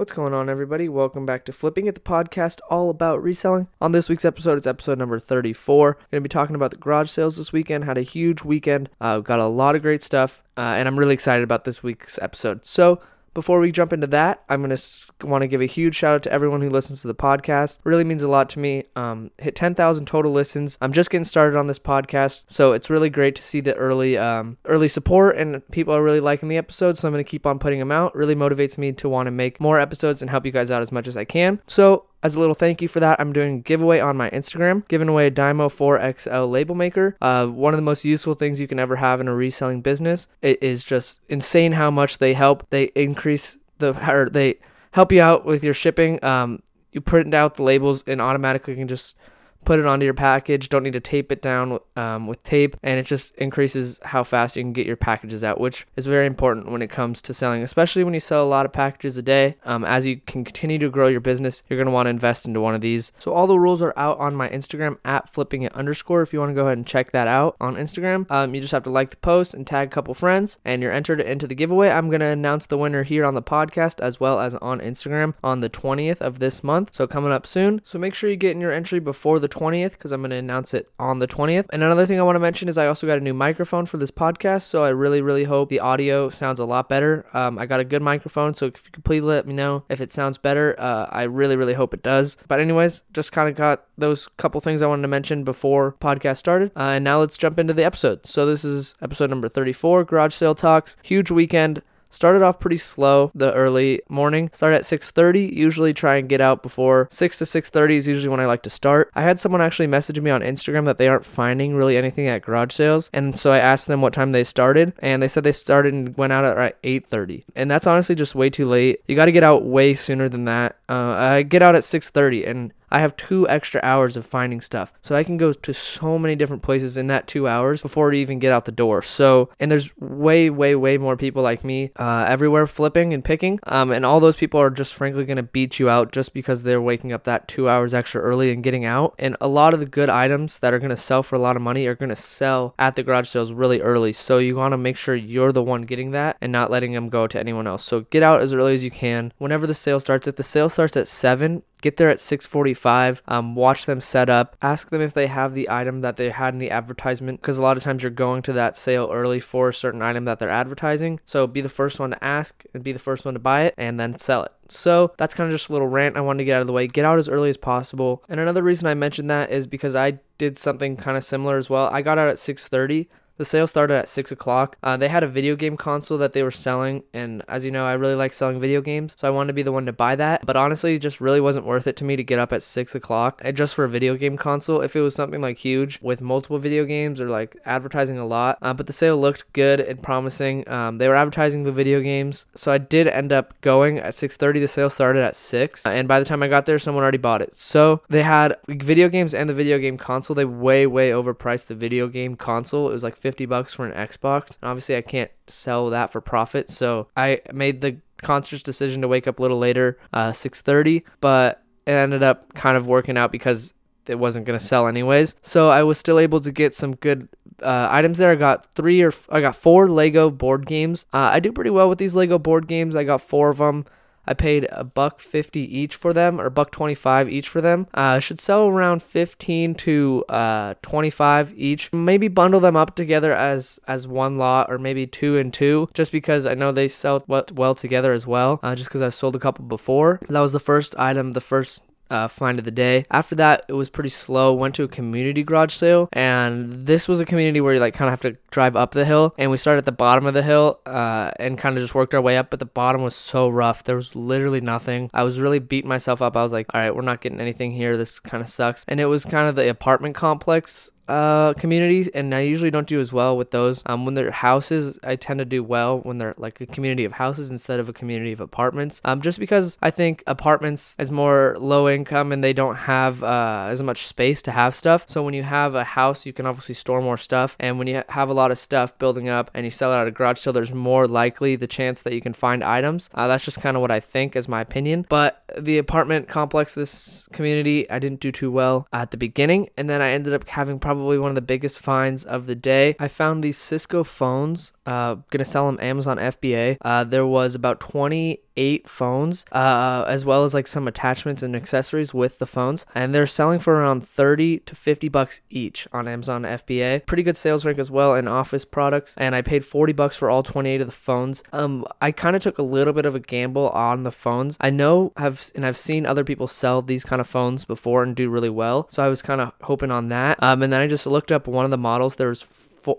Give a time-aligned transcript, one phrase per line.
[0.00, 0.88] What's going on, everybody?
[0.88, 3.68] Welcome back to Flipping It, the podcast all about reselling.
[3.82, 5.92] On this week's episode, it's episode number 34.
[5.92, 7.84] Going to be talking about the garage sales this weekend.
[7.84, 8.88] Had a huge weekend.
[8.98, 12.18] Uh, got a lot of great stuff, uh, and I'm really excited about this week's
[12.22, 12.64] episode.
[12.64, 12.98] So,
[13.34, 16.22] before we jump into that, I'm going to want to give a huge shout out
[16.24, 17.78] to everyone who listens to the podcast.
[17.78, 18.84] It really means a lot to me.
[18.96, 20.76] Um, hit 10,000 total listens.
[20.80, 24.18] I'm just getting started on this podcast, so it's really great to see the early
[24.18, 27.00] um, early support and people are really liking the episodes.
[27.00, 28.14] So I'm going to keep on putting them out.
[28.14, 30.92] Really motivates me to want to make more episodes and help you guys out as
[30.92, 31.60] much as I can.
[31.66, 34.86] So as a little thank you for that, I'm doing a giveaway on my Instagram,
[34.88, 37.16] giving away a Dymo 4XL label maker.
[37.20, 40.28] Uh, one of the most useful things you can ever have in a reselling business.
[40.42, 42.68] It is just insane how much they help.
[42.70, 44.58] They increase the or they
[44.92, 46.22] help you out with your shipping.
[46.24, 46.62] Um,
[46.92, 49.16] you print out the labels and automatically can just
[49.64, 50.68] put it onto your package.
[50.68, 54.56] Don't need to tape it down um, with tape, and it just increases how fast
[54.56, 57.62] you can get your packages out, which is very important when it comes to selling,
[57.62, 59.56] especially when you sell a lot of packages a day.
[59.64, 62.46] Um, as you can continue to grow your business, you're going to want to invest
[62.46, 63.12] into one of these.
[63.18, 66.22] So all the rules are out on my Instagram at flipping it underscore.
[66.22, 68.72] If you want to go ahead and check that out on Instagram, um, you just
[68.72, 71.54] have to like the post and tag a couple friends, and you're entered into the
[71.54, 71.90] giveaway.
[71.90, 75.60] I'm to announce the winner here on the podcast as well as on Instagram on
[75.60, 76.94] the 20th of this month.
[76.94, 77.80] So coming up soon.
[77.84, 80.36] So make sure you get in your entry before the 20th because I'm going to
[80.36, 81.66] announce it on the 20th.
[81.72, 83.96] And another thing I want to mention is I also got a new microphone for
[83.96, 84.62] this podcast.
[84.62, 87.26] So I really, really hope the audio sounds a lot better.
[87.34, 88.54] Um, I got a good microphone.
[88.54, 91.56] So if you could please let me know if it sounds better, uh, I really,
[91.56, 92.36] really hope it does.
[92.48, 96.38] But, anyways, just kind of got those couple things I wanted to mention before podcast
[96.38, 96.72] started.
[96.76, 98.26] Uh, and now let's jump into the episode.
[98.26, 100.96] So this is episode number 34 Garage Sale Talks.
[101.02, 104.50] Huge weekend started off pretty slow the early morning.
[104.52, 108.40] Started at 6.30 usually try and get out before 6 to 6.30 is usually when
[108.40, 109.10] i like to start.
[109.14, 112.42] I had someone actually message me on instagram that they aren't finding really anything at
[112.42, 115.52] garage sales and so i asked them what time they started and they said they
[115.52, 119.00] started and went out at 8.30 and that's honestly just way too late.
[119.06, 120.76] You got to get out way sooner than that.
[120.88, 124.92] Uh, i get out at 6.30 and I have two extra hours of finding stuff.
[125.02, 128.16] So I can go to so many different places in that two hours before I
[128.16, 129.02] even get out the door.
[129.02, 133.60] So, and there's way, way, way more people like me uh, everywhere flipping and picking.
[133.64, 136.62] Um, and all those people are just frankly going to beat you out just because
[136.62, 139.14] they're waking up that two hours extra early and getting out.
[139.18, 141.56] And a lot of the good items that are going to sell for a lot
[141.56, 144.12] of money are going to sell at the garage sales really early.
[144.12, 147.08] So you want to make sure you're the one getting that and not letting them
[147.08, 147.84] go to anyone else.
[147.84, 149.32] So get out as early as you can.
[149.38, 153.54] Whenever the sale starts, if the sale starts at 7, get there at 6.45 um,
[153.54, 156.58] watch them set up ask them if they have the item that they had in
[156.58, 159.74] the advertisement because a lot of times you're going to that sale early for a
[159.74, 162.98] certain item that they're advertising so be the first one to ask and be the
[162.98, 165.72] first one to buy it and then sell it so that's kind of just a
[165.72, 166.86] little rant I wanted to get out of the way.
[166.86, 168.22] Get out as early as possible.
[168.28, 171.68] And another reason I mentioned that is because I did something kind of similar as
[171.68, 171.88] well.
[171.92, 173.08] I got out at 6:30
[173.40, 174.76] the sale started at 6 o'clock.
[174.82, 177.86] Uh, they had a video game console that they were selling, and as you know,
[177.86, 180.14] I really like selling video games, so I wanted to be the one to buy
[180.16, 180.44] that.
[180.44, 182.94] But honestly, it just really wasn't worth it to me to get up at 6
[182.94, 184.82] o'clock uh, just for a video game console.
[184.82, 188.58] If it was something like huge with multiple video games or like advertising a lot,
[188.60, 190.68] uh, but the sale looked good and promising.
[190.68, 194.60] Um, they were advertising the video games, so I did end up going at 6:30.
[194.60, 197.40] The sale started at 6, and by the time I got there, someone already bought
[197.40, 197.54] it.
[197.56, 200.34] So they had video games and the video game console.
[200.34, 202.90] They way way overpriced the video game console.
[202.90, 204.56] It was like 50 50 bucks for an Xbox.
[204.60, 206.68] And obviously, I can't sell that for profit.
[206.68, 211.62] So I made the conscious decision to wake up a little later, uh, 6:30, but
[211.86, 213.72] it ended up kind of working out because
[214.08, 215.36] it wasn't going to sell anyways.
[215.42, 217.28] So I was still able to get some good
[217.62, 218.32] uh, items there.
[218.32, 221.06] I got three or f- I got four Lego board games.
[221.12, 222.96] Uh, I do pretty well with these Lego board games.
[222.96, 223.84] I got four of them.
[224.30, 227.88] I paid a buck fifty each for them, or buck twenty five each for them.
[227.92, 231.92] Uh, should sell around fifteen to uh, twenty five each.
[231.92, 236.12] Maybe bundle them up together as as one lot, or maybe two and two, just
[236.12, 238.60] because I know they sell well, well together as well.
[238.62, 240.20] Uh, just because I've sold a couple before.
[240.28, 243.06] That was the first item, the first uh, find of the day.
[243.10, 244.52] After that, it was pretty slow.
[244.52, 248.08] Went to a community garage sale, and this was a community where you like kind
[248.08, 249.34] of have to drive up the hill.
[249.38, 252.14] And we started at the bottom of the hill uh, and kind of just worked
[252.14, 252.50] our way up.
[252.50, 253.84] But the bottom was so rough.
[253.84, 255.10] There was literally nothing.
[255.14, 256.36] I was really beating myself up.
[256.36, 257.96] I was like, all right, we're not getting anything here.
[257.96, 258.84] This kind of sucks.
[258.88, 263.00] And it was kind of the apartment complex uh, communities, and I usually don't do
[263.00, 263.82] as well with those.
[263.86, 267.12] Um, when they're houses, I tend to do well when they're like a community of
[267.12, 269.00] houses instead of a community of apartments.
[269.04, 273.66] Um, just because I think apartments is more low income and they don't have uh,
[273.68, 275.04] as much space to have stuff.
[275.08, 278.02] So when you have a house, you can obviously store more stuff, and when you
[278.08, 280.52] have a lot of stuff building up and you sell it at a garage sale,
[280.52, 283.10] there's more likely the chance that you can find items.
[283.14, 285.06] Uh, that's just kind of what I think, as my opinion.
[285.08, 289.90] But the apartment complex, this community, I didn't do too well at the beginning, and
[289.90, 292.94] then I ended up having probably probably one of the biggest finds of the day.
[293.00, 294.74] I found these Cisco phones.
[294.84, 296.76] Uh, gonna sell them Amazon FBA.
[296.82, 301.56] Uh, there was about 28 eight phones, uh, as well as like some attachments and
[301.56, 306.06] accessories with the phones, and they're selling for around 30 to 50 bucks each on
[306.06, 307.06] Amazon FBA.
[307.06, 310.28] Pretty good sales rank as well in office products, and I paid 40 bucks for
[310.28, 311.42] all 28 of the phones.
[311.54, 314.58] Um, I kind of took a little bit of a gamble on the phones.
[314.60, 318.14] I know have and I've seen other people sell these kind of phones before and
[318.14, 320.40] do really well, so I was kind of hoping on that.
[320.42, 322.16] Um, and then I just looked up one of the models.
[322.16, 322.42] There's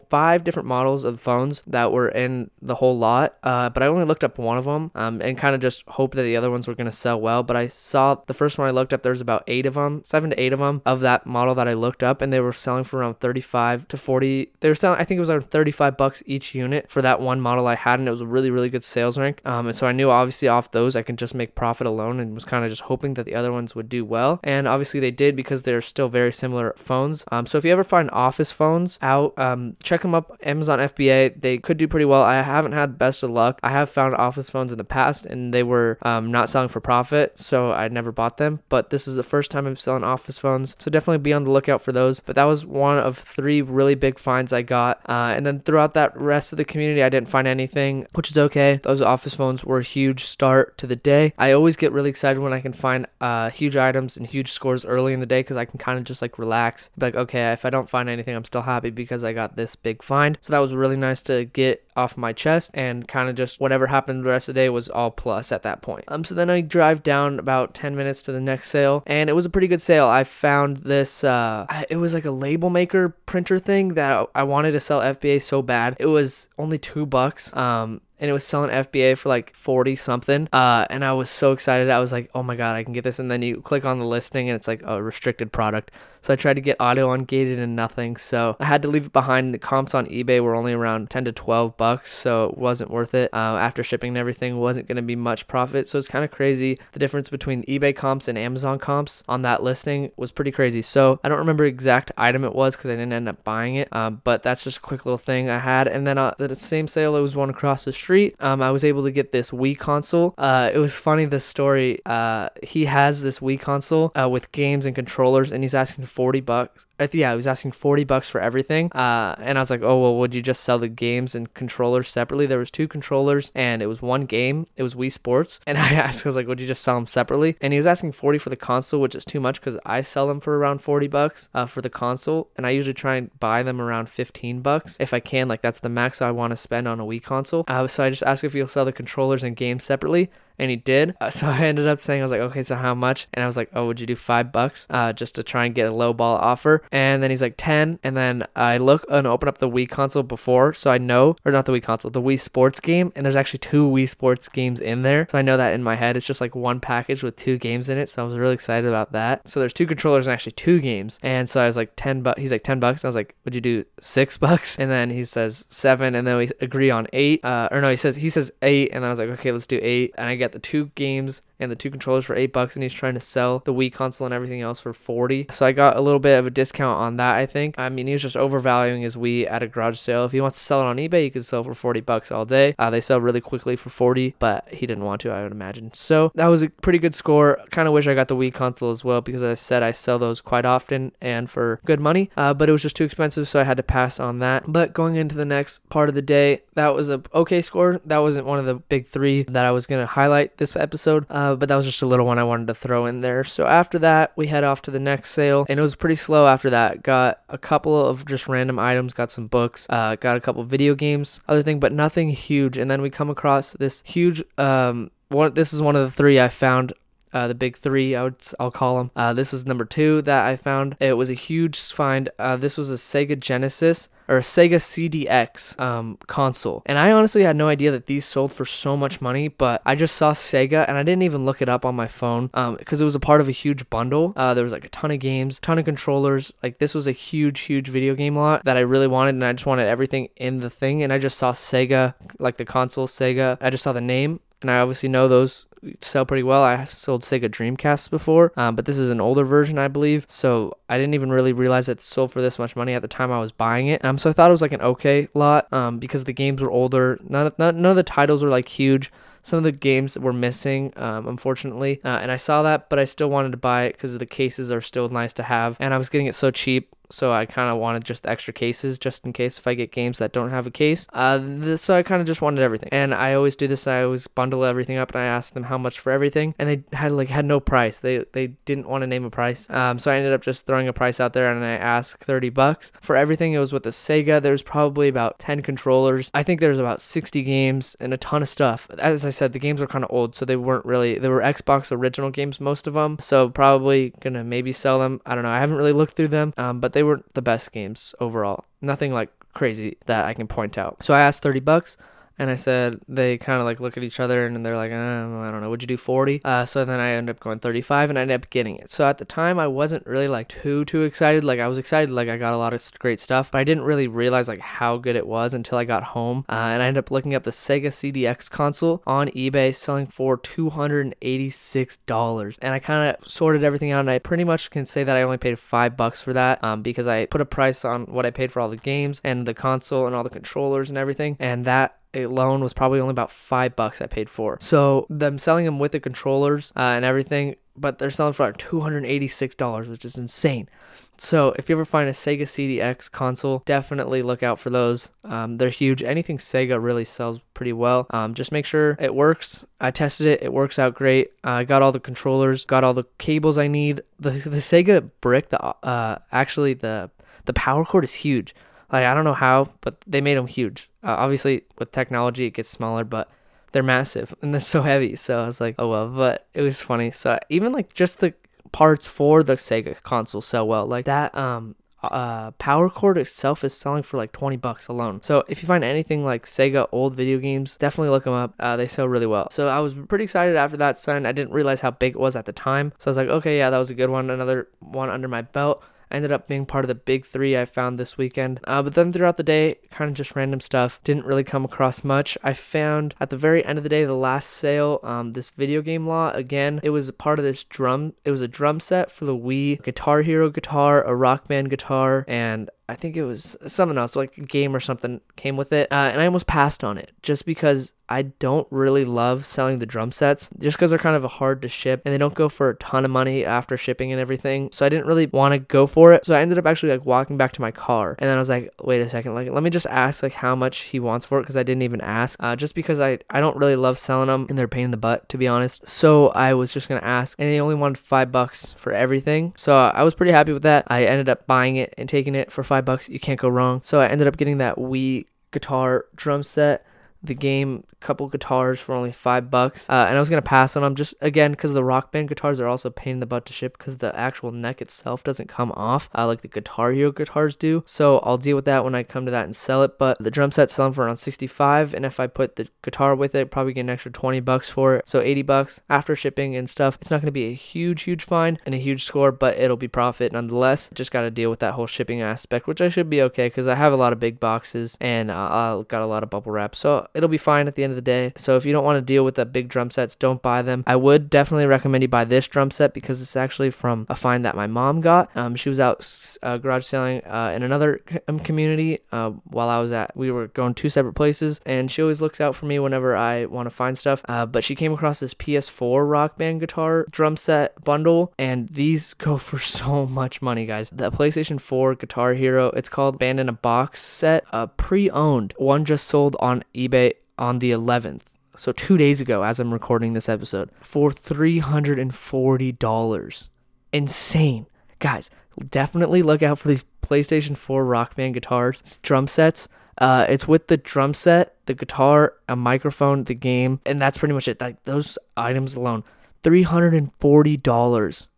[0.10, 4.06] five different models of phones that were in the whole lot, uh, but I only
[4.06, 6.68] looked up one of them um, and kind of just hoped that the other ones
[6.68, 7.44] were going to sell well.
[7.44, 10.32] But I saw the first one I looked up, there's about eight of them, seven
[10.32, 12.84] to eight of them of that model that I looked up, and they were selling
[12.84, 14.52] for around 35 to 40.
[14.60, 17.42] They were selling, I think it was around 35 bucks each unit for that one
[17.42, 19.42] model I had, and it was a really, really good sales rank.
[19.46, 22.34] Um, and so I knew obviously off those I can just make profit alone and
[22.34, 24.40] was kind of just hoping that the other ones would do well.
[24.44, 27.24] And obviously they did because they're still very similar phones.
[27.32, 31.42] Um, so if you ever find office phones out, um, check them up Amazon FBA.
[31.42, 32.24] They could do pretty well.
[32.24, 33.60] I haven't had the best of luck.
[33.64, 36.80] I have found office phones in the past and they were um, not selling for
[36.80, 38.62] profit, so I never bought them.
[38.70, 41.52] But this is the first time I'm selling office phones, so definitely be on the
[41.52, 42.20] lookout for those.
[42.20, 45.02] But that was one of three really big finds I got.
[45.08, 48.38] Uh, and then throughout that rest of the community, I didn't find anything, which is
[48.38, 48.80] okay.
[48.84, 51.34] Those office phones were a huge start to the day.
[51.38, 54.86] I always get really excited when I can find uh, huge items and huge scores
[54.86, 56.90] early in the day because I can kind of just like relax.
[56.98, 59.61] Be like, okay, if I don't find anything, I'm still happy because I got this
[59.76, 60.38] big find.
[60.42, 63.88] So that was really nice to get off my chest and kind of just whatever
[63.88, 66.06] happened the rest of the day was all plus at that point.
[66.08, 69.34] Um, so then I drive down about 10 minutes to the next sale and it
[69.34, 70.08] was a pretty good sale.
[70.08, 74.72] I found this, uh, it was like a label maker printer thing that I wanted
[74.72, 75.98] to sell FBA so bad.
[76.00, 77.56] It was only two bucks.
[77.56, 80.48] Um, and it was selling FBA for like 40 something.
[80.54, 81.90] Uh, and I was so excited.
[81.90, 83.18] I was like, oh my God, I can get this.
[83.18, 85.90] And then you click on the listing and it's like a restricted product.
[86.22, 88.16] So I tried to get auto ungated and nothing.
[88.16, 89.54] So I had to leave it behind.
[89.54, 92.12] The comps on eBay were only around 10 to 12 bucks.
[92.12, 93.34] So it wasn't worth it.
[93.34, 95.90] Uh, after shipping and everything, wasn't going to be much profit.
[95.90, 96.80] So it's kind of crazy.
[96.92, 100.82] The difference between eBay comps and Amazon comps on that listing was pretty crazy.
[100.82, 103.92] So I don't remember exact item it was because I didn't end up buying it.
[103.92, 105.88] Um, but that's just a quick little thing I had.
[105.88, 108.36] And then uh, the same sale, it was one across the street.
[108.40, 110.36] Um, I was able to get this Wii console.
[110.38, 112.00] Uh, it was funny, the story.
[112.06, 116.42] Uh, he has this Wii console uh, with games and controllers, and he's asking 40
[116.42, 116.86] bucks.
[117.00, 118.92] Uh, yeah, he was asking 40 bucks for everything.
[118.92, 122.10] Uh, and I was like, oh, well, would you just sell the games and controllers
[122.10, 122.46] separately?
[122.46, 124.68] There was two controllers, and it was one game.
[124.76, 125.60] It was Wii Sports.
[125.72, 127.56] And I asked, I was like, would you just sell them separately?
[127.62, 130.28] And he was asking 40 for the console, which is too much because I sell
[130.28, 132.50] them for around 40 bucks uh, for the console.
[132.58, 135.48] And I usually try and buy them around 15 bucks if I can.
[135.48, 137.64] Like, that's the max I want to spend on a Wii console.
[137.70, 140.78] Uh, so I just asked if he'll sell the controllers and games separately and he
[140.78, 141.16] did.
[141.22, 143.28] Uh, so I ended up saying, I was like, okay, so how much?
[143.34, 145.76] And I was like, oh, would you do five bucks uh, just to try and
[145.76, 146.84] get a low ball offer?
[146.92, 148.00] And then he's like, 10.
[148.04, 151.52] And then I look and open up the Wii console before, so I know, or
[151.52, 153.12] not the Wii console, the Wii Sports game.
[153.16, 155.28] And there's actually two Wii Sports games in there.
[155.30, 157.90] So I know that in my head, it's just like one package with two games
[157.90, 158.10] in it.
[158.10, 159.48] So I was really excited about that.
[159.48, 161.20] So there's two controllers and actually two games.
[161.24, 162.40] And so I was like, 10 bucks.
[162.40, 163.06] He's like, 10 bucks.
[163.06, 164.78] I was like, would you do six bucks?
[164.80, 166.16] And then he says seven.
[166.16, 167.44] And then we agree on eight.
[167.44, 168.90] Uh, or no, he says, he says eight.
[168.94, 170.14] And I was like, okay, let's do eight.
[170.18, 172.94] And I get the two games and the two controllers for eight bucks, and he's
[172.94, 175.48] trying to sell the Wii console and everything else for 40.
[175.52, 177.78] So I got a little bit of a discount on that, I think.
[177.78, 180.26] I mean, he was just overvaluing his Wii at a garage sale.
[180.26, 182.46] If he wants to sell it on eBay, he could sell for 40 bucks all
[182.46, 182.74] day.
[182.80, 185.94] Uh, they sell really quickly for 40, but he didn't want to, I would imagine.
[185.94, 187.60] So that was a pretty good score.
[187.70, 189.92] Kind of wish I got the Wii console as well because as I said I
[189.92, 193.48] sell those quite often and for good money, uh, but it was just too expensive,
[193.48, 194.64] so I had to pass on that.
[194.68, 198.00] But going into the next part of the day, that was a okay score.
[198.06, 201.56] That wasn't one of the big three that I was gonna highlight this episode, uh,
[201.56, 203.44] but that was just a little one I wanted to throw in there.
[203.44, 206.48] So after that, we head off to the next sale, and it was pretty slow
[206.48, 207.04] after that.
[207.04, 210.96] Got a couple of just random items, got some books, uh, got a couple video
[210.96, 212.78] games, other thing, but nothing huge.
[212.78, 215.54] And then we come across this huge um one.
[215.54, 216.94] This is one of the three I found
[217.34, 219.12] uh, the big three, I would I'll call them.
[219.16, 220.98] Uh, this is number two that I found.
[221.00, 222.30] It was a huge find.
[222.38, 227.44] Uh, this was a Sega Genesis or a Sega CDX um, console, and I honestly
[227.44, 229.48] had no idea that these sold for so much money.
[229.48, 232.48] But I just saw Sega, and I didn't even look it up on my phone
[232.48, 234.34] because um, it was a part of a huge bundle.
[234.36, 236.52] Uh, there was like a ton of games, ton of controllers.
[236.62, 239.54] Like this was a huge, huge video game lot that I really wanted, and I
[239.54, 241.04] just wanted everything in the thing.
[241.04, 243.58] And I just saw Sega, like the console Sega.
[243.62, 245.66] I just saw the name and I obviously know those
[246.02, 246.64] sell pretty well.
[246.64, 250.26] I have sold Sega Dreamcasts before, um, but this is an older version, I believe.
[250.28, 253.32] So I didn't even really realize it sold for this much money at the time
[253.32, 254.04] I was buying it.
[254.06, 256.72] Um, so I thought it was like an okay lot um, because the games were
[256.72, 257.20] older.
[257.28, 259.12] None of, none, none of the titles were like huge.
[259.44, 263.06] Some of the games were missing, um, unfortunately, uh, and I saw that, but I
[263.06, 265.98] still wanted to buy it because the cases are still nice to have, and I
[265.98, 269.34] was getting it so cheap so I kind of wanted just extra cases just in
[269.34, 271.08] case if I get games that don't have a case.
[271.14, 273.88] Uh, this, so I kind of just wanted everything, and I always do this.
[273.88, 276.98] I always bundle everything up, and I ask them how much for everything, and they
[276.98, 278.00] had like had no price.
[278.00, 280.88] They they didn't want to name a price, um, so I ended up just throwing
[280.88, 283.54] a price out there, and I asked thirty bucks for everything.
[283.54, 284.42] It was with the Sega.
[284.42, 286.32] There's probably about ten controllers.
[286.34, 288.88] I think there's about sixty games and a ton of stuff.
[288.98, 291.20] As I said, the games were kind of old, so they weren't really.
[291.20, 293.18] They were Xbox original games, most of them.
[293.20, 295.22] So probably gonna maybe sell them.
[295.26, 295.50] I don't know.
[295.50, 298.66] I haven't really looked through them, um, but they weren't the best games overall.
[298.82, 301.04] Nothing like crazy that I can point out.
[301.04, 301.98] So I asked 30 bucks.
[302.38, 304.96] And I said, they kind of like look at each other and they're like, uh,
[304.96, 306.42] I don't know, would you do 40?
[306.44, 308.92] Uh, so then I ended up going 35 and I ended up getting it.
[308.92, 311.44] So at the time, I wasn't really like too, too excited.
[311.44, 313.84] Like I was excited, like I got a lot of great stuff, but I didn't
[313.84, 316.46] really realize like how good it was until I got home.
[316.50, 320.38] Uh, and I ended up looking up the Sega CDX console on eBay selling for
[320.38, 322.58] $286.
[322.62, 325.22] And I kind of sorted everything out and I pretty much can say that I
[325.22, 328.32] only paid five bucks for that um, because I put a price on what I
[328.32, 331.38] paid for all the games and the console and all the controllers and everything.
[331.40, 334.58] And that alone was probably only about five bucks I paid for.
[334.60, 338.58] So them selling them with the controllers uh, and everything, but they're selling for like
[338.58, 340.70] two hundred eighty six dollars, which is insane.
[341.18, 345.12] So if you ever find a Sega CDX console, definitely look out for those.
[345.24, 346.02] Um, they're huge.
[346.02, 348.08] Anything Sega really sells pretty well.
[348.10, 349.64] Um, just make sure it works.
[349.80, 351.30] I tested it; it works out great.
[351.44, 354.02] Uh, I got all the controllers, got all the cables I need.
[354.20, 357.12] The the Sega brick, the uh, actually the
[357.46, 358.56] the power cord is huge.
[358.92, 360.90] Like I don't know how, but they made them huge.
[361.04, 363.30] Uh, obviously, with technology, it gets smaller, but
[363.72, 365.16] they're massive and they're so heavy.
[365.16, 366.08] So I was like, oh well.
[366.10, 367.12] But it was funny.
[367.12, 368.34] So even like just the
[368.72, 370.86] parts for the Sega console sell well.
[370.86, 375.44] Like that um uh power cord itself is selling for like 20 bucks alone so
[375.48, 378.88] if you find anything like sega old video games definitely look them up uh, they
[378.88, 381.92] sell really well so i was pretty excited after that sign i didn't realize how
[381.92, 383.94] big it was at the time so i was like okay yeah that was a
[383.94, 387.58] good one another one under my belt ended up being part of the big three
[387.58, 388.60] I found this weekend.
[388.66, 391.00] Uh, but then throughout the day, kind of just random stuff.
[391.04, 392.38] Didn't really come across much.
[392.44, 395.82] I found at the very end of the day, the last sale, um, this video
[395.82, 396.80] game law again.
[396.84, 398.14] It was part of this drum.
[398.26, 402.26] It was a drum set for the Wii, Guitar Hero guitar, a Rock Band guitar,
[402.28, 405.90] and I think it was something else, like a game or something came with it.
[405.92, 409.86] Uh, and I almost passed on it just because I don't really love selling the
[409.86, 412.70] drum sets just because they're kind of hard to ship and they don't go for
[412.70, 414.70] a ton of money after shipping and everything.
[414.74, 416.26] So I didn't really want to go for it.
[416.26, 418.50] So I ended up actually like walking back to my car and then I was
[418.50, 421.40] like, wait a second, like let me just ask like how much he wants for
[421.40, 422.36] it because I didn't even ask.
[422.42, 424.98] Uh, just because I I don't really love selling them and they're pain in the
[424.98, 425.88] butt to be honest.
[425.88, 429.54] So I was just gonna ask and he only wanted five bucks for everything.
[429.56, 430.84] So I was pretty happy with that.
[430.88, 433.10] I ended up buying it and taking it for five bucks.
[433.10, 433.82] You can't go wrong.
[433.84, 436.86] So I ended up getting that Wii guitar drum set
[437.24, 440.82] the game couple guitars for only five bucks uh, and i was gonna pass on
[440.82, 443.54] them just again because the rock band guitars are also pain in the butt to
[443.54, 447.56] ship because the actual neck itself doesn't come off uh, like the guitar hero guitars
[447.56, 447.84] do.
[447.86, 450.32] So i'll deal with that when i come to that and sell it but the
[450.32, 453.74] drum set's selling for around 65 and if i put the guitar with it probably
[453.74, 455.08] get an extra 20 bucks for it.
[455.08, 456.98] So 80 bucks after shipping and stuff.
[457.02, 459.88] It's not gonna be a huge huge find and a huge score but it'll be
[459.88, 460.90] profit nonetheless.
[460.94, 463.76] Just gotta deal with that whole shipping aspect which i should be okay because i
[463.76, 466.76] have a lot of big boxes and uh, i got a lot of bubble wrap.
[466.76, 468.34] So it'll be fine at the end of the day.
[468.38, 470.84] So if you don't want to deal with the big drum sets, don't buy them.
[470.88, 474.46] I would definitely recommend you buy this drum set because it's actually from a find
[474.46, 475.30] that my mom got.
[475.36, 476.08] Um, she was out
[476.44, 480.16] uh, garage selling uh, in another um, community uh, while I was at.
[480.16, 483.46] We were going two separate places, and she always looks out for me whenever I
[483.46, 484.22] want to find stuff.
[484.28, 489.14] Uh, but she came across this PS4 Rock Band guitar drum set bundle, and these
[489.22, 490.90] go for so much money, guys.
[490.92, 495.54] The PlayStation 4 Guitar Hero, it's called Band in a Box set, uh, pre-owned.
[495.58, 497.01] One just sold on eBay
[497.42, 498.22] on the 11th.
[498.56, 503.48] So, two days ago, as I'm recording this episode, for $340.
[503.92, 504.68] Insane.
[505.00, 505.30] Guys,
[505.70, 509.68] definitely look out for these PlayStation 4 Rock Band guitars, drum sets.
[509.98, 514.34] Uh, it's with the drum set, the guitar, a microphone, the game, and that's pretty
[514.34, 514.62] much it.
[514.62, 516.06] Like those items alone,
[516.44, 518.30] three hundred and forty dollars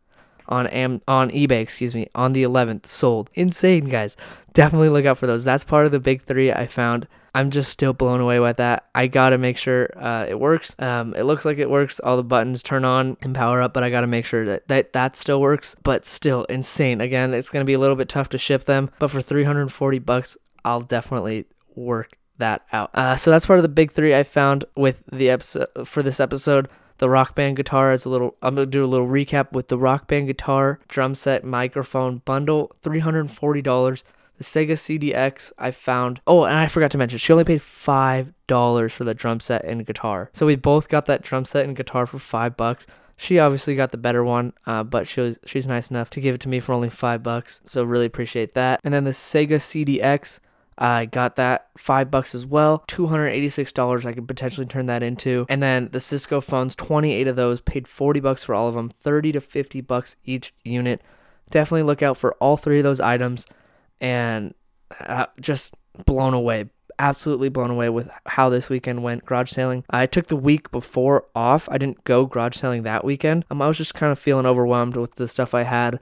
[0.50, 3.30] on Am on eBay, excuse me, on the 11th sold.
[3.36, 4.18] Insane, guys.
[4.54, 5.44] Definitely look out for those.
[5.44, 7.08] That's part of the big three I found.
[7.36, 8.90] I'm just still blown away by that.
[8.94, 10.76] I gotta make sure uh, it works.
[10.78, 12.00] Um, it looks like it works.
[12.00, 14.94] All the buttons turn on and power up, but I gotta make sure that that,
[14.94, 15.76] that still works.
[15.82, 17.02] But still insane.
[17.02, 20.38] Again, it's gonna be a little bit tough to ship them, but for 340 bucks,
[20.64, 22.92] I'll definitely work that out.
[22.94, 26.20] Uh, so that's part of the big three I found with the episode for this
[26.20, 29.68] episode the rock band guitar is a little i'm gonna do a little recap with
[29.68, 34.04] the rock band guitar drum set microphone bundle $340
[34.38, 38.34] the sega cdx i found oh and i forgot to mention she only paid five
[38.48, 41.76] dollars for the drum set and guitar so we both got that drum set and
[41.76, 45.68] guitar for five bucks She obviously got the better one, uh, but she was, she's
[45.68, 47.62] nice enough to give it to me for only five bucks.
[47.64, 48.80] So really appreciate that.
[48.84, 50.40] And then the Sega CDX,
[50.80, 52.84] I got that five bucks as well.
[52.88, 55.46] $286 I could potentially turn that into.
[55.48, 58.90] And then the Cisco phones, 28 of those, paid 40 bucks for all of them,
[58.90, 61.02] 30 to 50 bucks each unit.
[61.52, 63.46] Definitely look out for all three of those items
[64.02, 64.54] and
[65.00, 66.70] uh, just blown away.
[67.00, 69.84] Absolutely blown away with how this weekend went garage sailing.
[69.90, 71.68] I took the week before off.
[71.72, 73.46] I didn't go garage sailing that weekend.
[73.50, 76.00] Um, I was just kind of feeling overwhelmed with the stuff I had.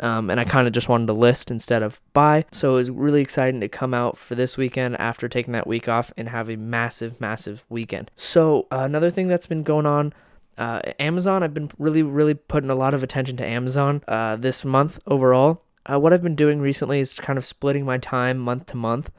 [0.00, 2.44] Um, and I kind of just wanted to list instead of buy.
[2.50, 5.88] So it was really exciting to come out for this weekend after taking that week
[5.88, 8.10] off and have a massive, massive weekend.
[8.16, 10.12] So uh, another thing that's been going on.
[10.58, 14.64] Uh, Amazon, I've been really, really putting a lot of attention to Amazon uh, this
[14.64, 15.62] month overall.
[15.90, 19.10] Uh, what I've been doing recently is kind of splitting my time month to month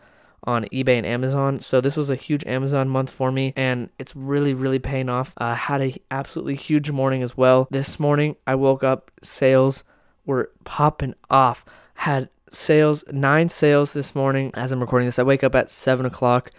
[0.45, 1.59] on eBay and Amazon.
[1.59, 5.33] So this was a huge Amazon month for me, and it's really, really paying off.
[5.37, 7.67] Uh, had a absolutely huge morning as well.
[7.71, 9.83] This morning I woke up, sales
[10.25, 11.65] were popping off.
[11.95, 15.19] Had sales, nine sales this morning as I'm recording this.
[15.19, 16.51] I wake up at seven o'clock,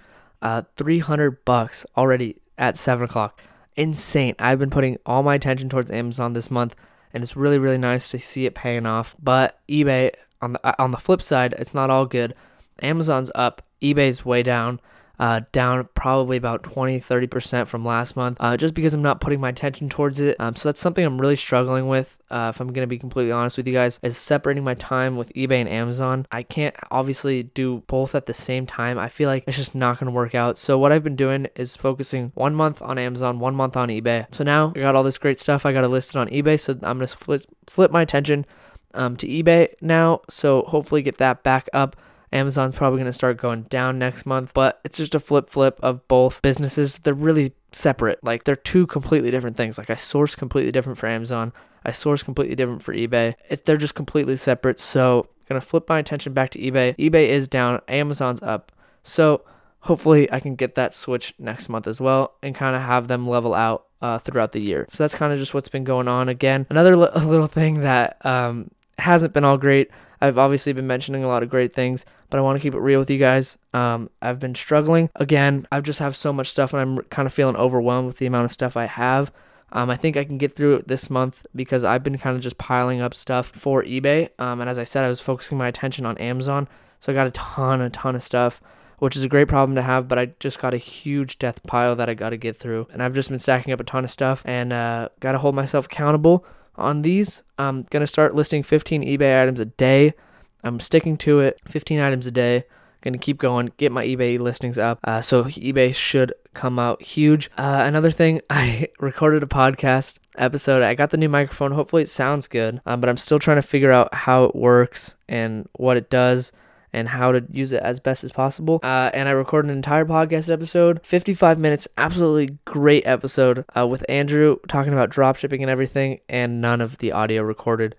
[0.42, 3.40] uh, 300 bucks already at seven o'clock.
[3.76, 4.34] Insane.
[4.38, 6.74] I've been putting all my attention towards Amazon this month,
[7.14, 9.16] and it's really, really nice to see it paying off.
[9.22, 10.10] But eBay,
[10.42, 12.34] on the uh, on the flip side, it's not all good.
[12.82, 14.80] Amazon's up, eBay's way down
[15.18, 19.40] uh, down probably about 20 30% from last month uh, just because I'm not putting
[19.40, 20.36] my attention towards it.
[20.40, 23.32] Um, so that's something I'm really struggling with, uh, if I'm going to be completely
[23.32, 26.26] honest with you guys, is separating my time with eBay and Amazon.
[26.32, 28.98] I can't obviously do both at the same time.
[28.98, 30.58] I feel like it's just not going to work out.
[30.58, 34.32] So what I've been doing is focusing one month on Amazon, one month on eBay.
[34.34, 35.64] So now I got all this great stuff.
[35.64, 36.58] I got it listed on eBay.
[36.58, 38.46] So I'm going to flip, flip my attention
[38.94, 40.22] um, to eBay now.
[40.28, 41.96] So hopefully get that back up.
[42.34, 45.78] Amazon's probably going to start going down next month, but it's just a flip flip
[45.82, 46.98] of both businesses.
[46.98, 48.22] They're really separate.
[48.22, 49.78] Like they're two completely different things.
[49.78, 51.52] Like I source completely different for Amazon.
[51.84, 53.34] I source completely different for eBay.
[53.48, 54.80] It, they're just completely separate.
[54.80, 56.96] So I'm going to flip my attention back to eBay.
[56.96, 58.72] eBay is down, Amazon's up.
[59.02, 59.44] So
[59.80, 63.28] hopefully I can get that switch next month as well and kind of have them
[63.28, 64.86] level out uh, throughout the year.
[64.90, 66.28] So that's kind of just what's been going on.
[66.28, 69.90] Again, another li- little thing that um, hasn't been all great.
[70.20, 72.80] I've obviously been mentioning a lot of great things, but I want to keep it
[72.80, 73.58] real with you guys.
[73.74, 75.10] Um, I've been struggling.
[75.16, 78.26] Again, I just have so much stuff and I'm kind of feeling overwhelmed with the
[78.26, 79.30] amount of stuff I have.
[79.72, 82.42] Um, I think I can get through it this month because I've been kind of
[82.42, 84.28] just piling up stuff for eBay.
[84.38, 86.68] Um, and as I said, I was focusing my attention on Amazon.
[87.00, 88.62] So I got a ton, a ton of stuff,
[89.00, 91.96] which is a great problem to have, but I just got a huge death pile
[91.96, 92.86] that I got to get through.
[92.92, 95.54] And I've just been stacking up a ton of stuff and uh, got to hold
[95.54, 97.42] myself accountable on these.
[97.58, 100.14] I'm going to start listing 15 eBay items a day.
[100.62, 102.64] I'm sticking to it, 15 items a day.
[103.02, 104.98] Going to keep going, get my eBay listings up.
[105.04, 107.50] Uh, so eBay should come out huge.
[107.58, 110.82] Uh, another thing, I recorded a podcast episode.
[110.82, 111.72] I got the new microphone.
[111.72, 115.16] Hopefully, it sounds good, um, but I'm still trying to figure out how it works
[115.28, 116.50] and what it does
[116.94, 118.80] and how to use it as best as possible.
[118.82, 124.04] Uh, and I recorded an entire podcast episode, 55 minutes, absolutely great episode uh, with
[124.08, 127.96] Andrew talking about dropshipping and everything, and none of the audio recorded.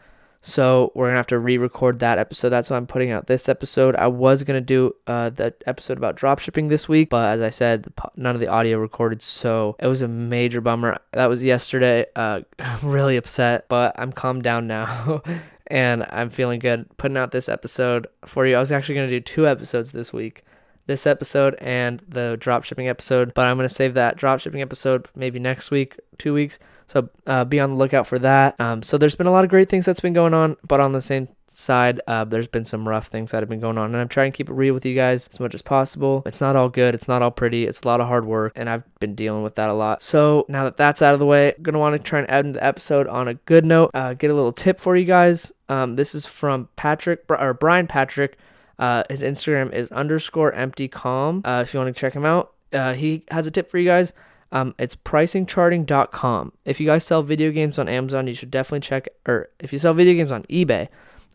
[0.47, 2.49] So we're gonna have to re-record that episode.
[2.49, 3.95] That's why I'm putting out this episode.
[3.95, 7.87] I was gonna do uh, the episode about dropshipping this week, but as I said,
[8.15, 10.99] none of the audio recorded, so it was a major bummer.
[11.13, 12.05] That was yesterday.
[12.15, 12.41] Uh,
[12.83, 15.23] really upset, but I'm calmed down now.
[15.67, 18.55] and I'm feeling good putting out this episode for you.
[18.55, 20.43] I was actually going to do two episodes this week
[20.87, 25.39] this episode and the dropshipping episode, but I'm going to save that dropshipping episode maybe
[25.39, 26.59] next week, two weeks.
[26.87, 28.59] So uh, be on the lookout for that.
[28.59, 30.91] Um, so there's been a lot of great things that's been going on, but on
[30.91, 33.97] the same side, uh, there's been some rough things that have been going on, and
[33.97, 36.23] I'm trying to keep it real with you guys as much as possible.
[36.25, 36.93] It's not all good.
[36.93, 37.65] It's not all pretty.
[37.65, 40.01] It's a lot of hard work, and I've been dealing with that a lot.
[40.01, 42.55] So now that that's out of the way, I'm gonna want to try and end
[42.55, 43.91] the episode on a good note.
[43.93, 45.51] Uh, get a little tip for you guys.
[45.69, 48.37] Um, this is from Patrick or Brian Patrick.
[48.77, 51.41] Uh, his Instagram is underscore empty calm.
[51.45, 53.85] Uh, if you want to check him out, uh, he has a tip for you
[53.85, 54.13] guys.
[54.51, 56.53] Um, it's pricingcharting.com.
[56.65, 59.79] If you guys sell video games on Amazon, you should definitely check, or if you
[59.79, 60.87] sell video games on eBay,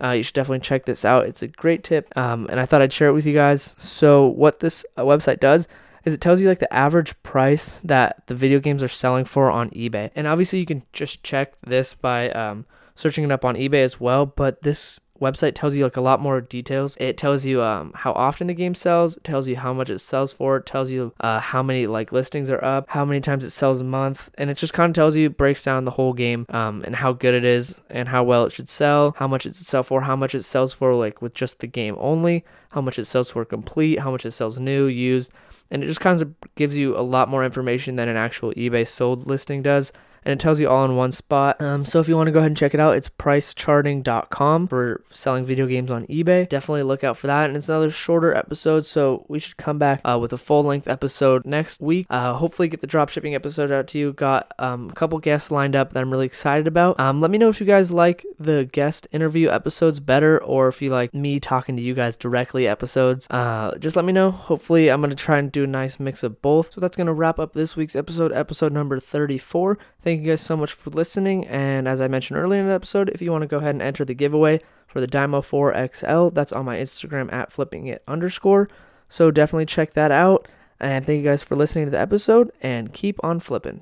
[0.03, 1.27] uh, you should definitely check this out.
[1.27, 3.75] It's a great tip, um, and I thought I'd share it with you guys.
[3.79, 5.69] So, what this uh, website does
[6.05, 9.51] is it tells you like the average price that the video games are selling for
[9.51, 13.57] on eBay, and obviously you can just check this by um, searching it up on
[13.57, 14.27] eBay as well.
[14.27, 16.97] But this website tells you like a lot more details.
[16.99, 20.33] It tells you um, how often the game sells, tells you how much it sells
[20.33, 23.81] for, tells you uh, how many like listings are up, how many times it sells
[23.81, 26.83] a month, and it just kind of tells you breaks down the whole game um,
[26.85, 29.87] and how good it is and how well it should sell, how much it sells
[29.87, 33.05] for, how much it sells for like with just the game only, how much it
[33.05, 35.31] sells for complete, how much it sells new, used,
[35.71, 38.87] and it just kind of gives you a lot more information than an actual eBay
[38.87, 39.93] sold listing does
[40.25, 41.61] and it tells you all in one spot.
[41.61, 45.03] Um, so if you want to go ahead and check it out, it's pricecharting.com for
[45.11, 46.49] selling video games on eBay.
[46.49, 47.49] Definitely look out for that.
[47.49, 50.89] And it's another shorter episode, so we should come back uh, with a full length
[50.89, 52.07] episode next week.
[52.11, 54.13] Uh, hopefully, get the dropshipping episode out to you.
[54.13, 56.99] Got um, a couple guests lined up that I'm really excited about.
[57.01, 60.83] Um, let me know if you guys like the guest interview episodes better or if
[60.83, 63.27] you like me talking to you guys directly episodes.
[63.31, 64.31] Uh, just let me know.
[64.31, 66.75] Hopefully, I'm going to try and do a nice mix of both.
[66.75, 69.79] So that's going to wrap up this week's episode, episode number 34.
[70.01, 71.47] Thank you guys so much for listening.
[71.47, 73.83] And as I mentioned earlier in the episode, if you want to go ahead and
[73.83, 78.03] enter the giveaway for the Dymo 4 XL, that's on my Instagram at flipping it
[78.09, 78.69] underscore.
[79.09, 80.49] So definitely check that out.
[80.81, 83.79] And thank you guys for listening to the episode and keep on flipping.